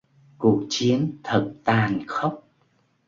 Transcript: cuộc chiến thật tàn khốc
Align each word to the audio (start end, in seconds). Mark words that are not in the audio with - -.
cuộc 0.37 0.63
chiến 0.69 1.13
thật 1.23 1.51
tàn 1.63 1.99
khốc 2.07 2.47